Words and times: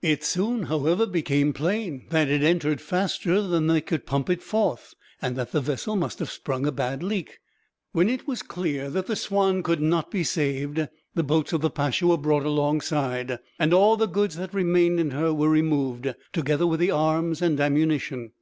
It 0.00 0.24
soon, 0.24 0.62
however, 0.62 1.04
became 1.04 1.52
plain 1.52 2.06
that 2.08 2.30
it 2.30 2.42
entered 2.42 2.80
faster 2.80 3.42
than 3.42 3.66
they 3.66 3.82
could 3.82 4.06
pump 4.06 4.30
it 4.30 4.40
forth, 4.42 4.94
and 5.20 5.36
that 5.36 5.52
the 5.52 5.60
vessel 5.60 5.96
must 5.96 6.18
have 6.20 6.30
sprung 6.30 6.64
a 6.66 6.72
bad 6.72 7.02
leak. 7.02 7.40
When 7.92 8.08
it 8.08 8.26
was 8.26 8.40
clear 8.40 8.88
that 8.88 9.04
the 9.06 9.16
Swanne 9.16 9.62
could 9.62 9.82
not 9.82 10.10
be 10.10 10.24
saved, 10.24 10.80
the 11.14 11.22
boats 11.22 11.52
of 11.52 11.60
the 11.60 11.68
Pacha 11.68 12.06
were 12.06 12.16
brought 12.16 12.46
alongside, 12.46 13.38
and 13.58 13.74
all 13.74 13.98
the 13.98 14.06
goods 14.06 14.36
that 14.36 14.54
remained 14.54 14.98
in 14.98 15.10
her 15.10 15.34
were 15.34 15.50
removed, 15.50 16.10
together 16.32 16.66
with 16.66 16.80
the 16.80 16.90
arms 16.90 17.42
and 17.42 17.60
ammunition. 17.60 18.32